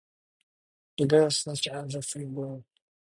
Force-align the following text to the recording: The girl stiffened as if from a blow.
The 0.97 1.05
girl 1.05 1.29
stiffened 1.29 1.75
as 1.89 1.93
if 1.93 2.05
from 2.07 2.23
a 2.23 2.25
blow. 2.25 2.63